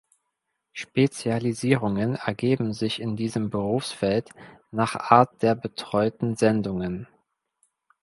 Spezialisierungen 0.73 2.15
ergeben 2.15 2.73
sich 2.73 2.99
in 2.99 3.15
diesem 3.15 3.51
Berufsfeld 3.51 4.31
nach 4.71 4.95
Art 4.95 5.43
der 5.43 5.53
betreuten 5.53 6.35
Sendungen. 6.35 7.07